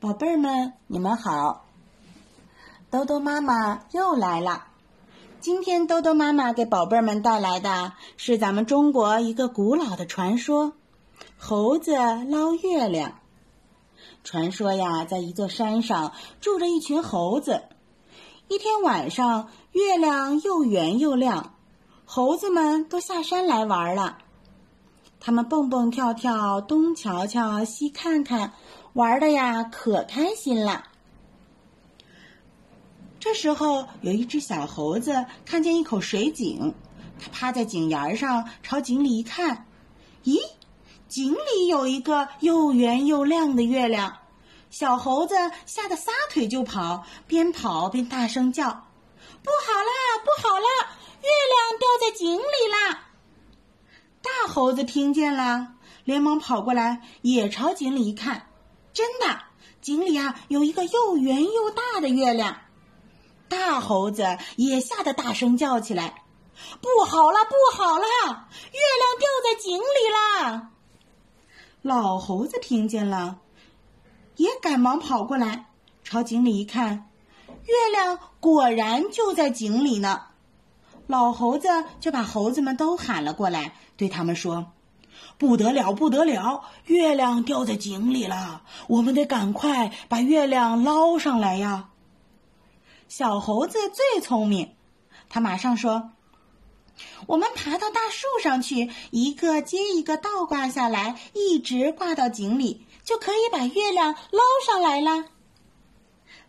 [0.00, 1.64] 宝贝儿们，你们好！
[2.88, 4.68] 兜兜妈妈又来了。
[5.40, 10.74] 今天兜兜妈妈给宝贝儿们带来的是咱们中国一个古老的传说——
[11.36, 13.18] 猴子捞月亮。
[14.22, 17.62] 传说呀，在一座山上住着一群猴子。
[18.46, 21.54] 一天晚上，月亮又圆又亮，
[22.04, 24.18] 猴子们都下山来玩了。
[25.18, 28.52] 他们蹦蹦跳跳，东瞧瞧，西看看，
[28.94, 30.84] 玩的呀可开心了。
[33.20, 36.74] 这时候，有一只小猴子看见一口水井，
[37.18, 39.66] 它趴在井沿上，朝井里一看，
[40.24, 40.38] 咦，
[41.08, 44.18] 井里有一个又圆又亮的月亮。
[44.70, 45.34] 小猴子
[45.66, 48.64] 吓得撒腿就跑，边跑边大声叫
[49.42, 53.04] ：“不好啦，不好啦，月亮掉在井里啦！”
[54.20, 55.74] 大猴子听见了，
[56.04, 58.47] 连忙跑过来，也朝井里一看，
[58.98, 59.42] 真的，
[59.80, 62.62] 井里啊有一个又圆又大的月亮。
[63.48, 66.24] 大猴子也吓得大声叫起来
[66.82, 70.72] ：“不好了，不好了，月亮掉在井里啦！”
[71.80, 73.38] 老猴子听见了，
[74.34, 75.66] 也赶忙跑过来，
[76.02, 77.08] 朝井里一看，
[77.66, 80.22] 月亮果然就在井里呢。
[81.06, 81.68] 老猴子
[82.00, 84.72] 就把猴子们都喊了过来，对他们说
[85.38, 91.90] ：“不得了，不得了，月亮掉在井里了，我们得赶快把月亮捞上来呀！”
[93.08, 94.74] 小猴子最聪明，
[95.28, 96.10] 他马上说
[97.26, 105.24] ：“我们爬到大树上去，一个接一个倒挂下来，一直挂到井里，就可以把月亮捞上来了。”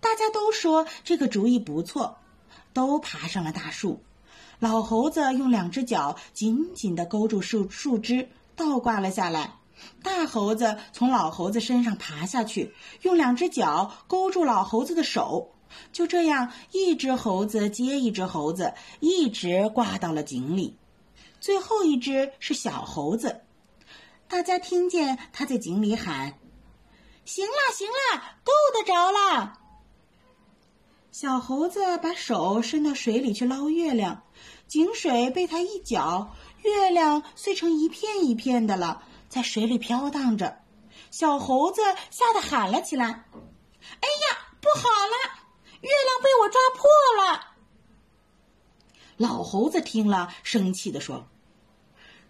[0.00, 2.18] 大家都说这个主意不错，
[2.74, 4.02] 都爬上了大树。
[4.60, 9.56] 老猴子用两只脚紧紧地勾住树树枝，倒挂了下来。
[10.02, 15.50] 大猴子从老猴子身上爬下去，用两只脚勾住老猴子的手。
[15.92, 20.78] 就这样，一只猴子接一只猴子，一直挂到了井里。
[21.40, 23.42] 最后一只是小猴子，
[24.28, 26.38] 大家听见他在井里喊
[27.26, 29.58] ：“行了，行了，够得着了。”
[31.10, 34.22] 小猴子把手伸到水里去捞月亮，
[34.66, 36.34] 井水被他一搅，
[36.64, 40.60] 月亮碎成一片一片的了，在水里飘荡着。
[41.10, 45.44] 小猴子吓得喊了起来：“哎呀，不好了！
[45.82, 46.88] 月亮被我抓破
[47.22, 47.54] 了！”
[49.18, 51.26] 老猴子听了，生气地说：“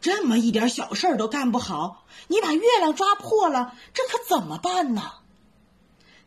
[0.00, 5.02] 这么一点小事都干不好，你把月亮抓破了，这可怎么办呢？”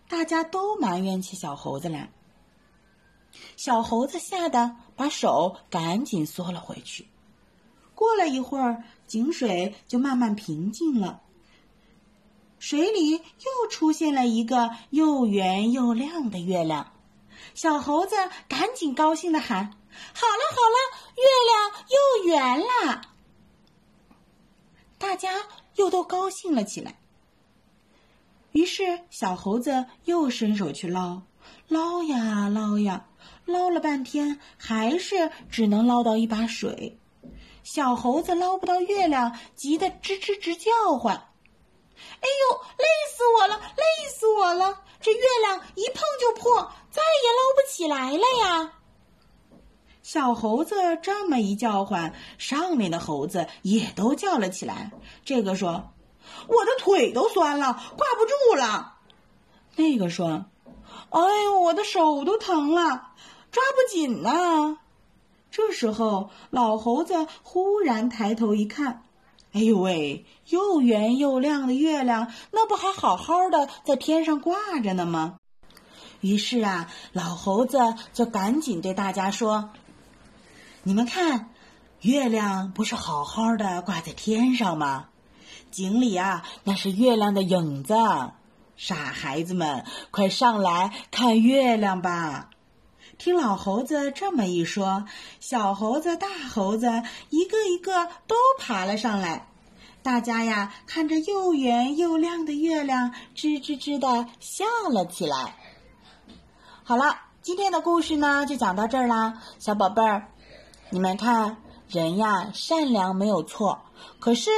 [0.10, 2.12] 大家都埋怨起小猴子来。
[3.56, 7.08] 小猴子吓得把手赶紧缩了回去。
[8.14, 11.22] 过了一会儿，井水就慢慢平静了，
[12.60, 16.94] 水里又出现了一个又圆又亮的月亮。
[17.56, 18.16] 小猴子
[18.48, 19.66] 赶紧高兴的喊
[20.14, 20.78] ：“好了好了，
[21.16, 23.02] 月亮又圆了！”
[25.00, 25.32] 大家
[25.78, 27.00] 又都高兴了起来。
[28.52, 31.24] 于是，小猴子又伸手去捞，
[31.68, 33.08] 捞呀捞呀。
[33.46, 37.00] 捞了半天，还是只能捞到一把水。
[37.64, 41.16] 小猴子捞不到月亮，急得吱吱吱叫唤
[41.96, 42.86] ：“哎呦，累
[43.16, 44.82] 死我了，累死我了！
[45.02, 48.74] 这月亮一碰就破，再也捞不起来了呀！”
[50.04, 54.92] 小猴子这么一叫唤，上面的猴子也都叫了起来。
[55.24, 55.94] 这个说
[56.48, 58.96] ：“我的腿都酸了，挂不住了。”
[59.78, 60.46] 那个说
[61.10, 63.14] ：“哎呦，我的手都疼了。”
[63.50, 64.80] 抓不紧呢。
[65.56, 69.04] 这时候，老猴子忽然抬头一看，
[69.52, 75.36] 哎呦喂，又圆又亮的月亮，那不还好好的在天上挂着呢吗？
[76.22, 77.78] 于是啊，老猴子
[78.14, 79.70] 就赶紧对大家说
[80.82, 81.52] ：“你们看，
[82.02, 85.10] 月亮不是好好的挂在天上吗？
[85.70, 87.94] 井里啊，那是月亮的影子。
[88.76, 92.50] 傻孩子们，快上来看月亮吧！”
[93.24, 95.06] 听老猴子这么一说，
[95.40, 99.48] 小猴子、大猴子一个一个都爬了上来。
[100.02, 105.56] 大家呀，看着又圆又亮的月亮，吱吱吱的笑了起来。
[106.84, 110.28] 好了，今天的故事呢，就讲到这儿啦，小宝贝儿，
[110.90, 111.56] 你们看，
[111.88, 113.84] 人呀，善良没有错，
[114.20, 114.52] 可是。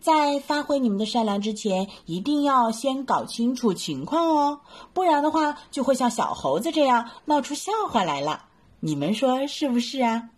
[0.00, 4.60] 在发挥你们的善良之前，一定要先搞清楚情况哦，
[4.92, 8.44] 不然的话就会像小猴子这样闹出笑话来了。
[8.80, 10.30] 你们说是不是啊？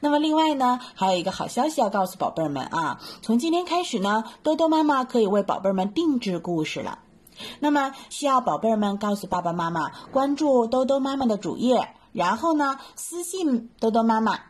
[0.00, 6.98] 那么另外呢，还有一个好消息要告诉宝贝儿们啊，从今天开始呢，多多妈妈可以为宝贝儿们定制故事了。
[7.60, 14.40] 那么，需要宝贝儿们告诉爸爸妈妈，关注兜兜妈妈的主页，然后呢，私信兜兜妈妈，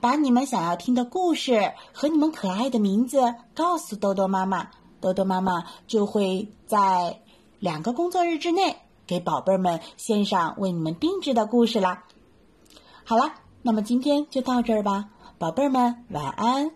[0.00, 4.70] 把你们想要听的故事和你们可爱的名字告诉豆豆妈妈，
[5.00, 7.20] 豆豆妈妈就会在
[7.58, 8.76] 两个工作日之内
[9.06, 12.04] 给宝贝儿们献上为你们定制的故事啦。
[13.04, 16.70] 好了，那么今天就到这儿吧，宝贝儿们晚安。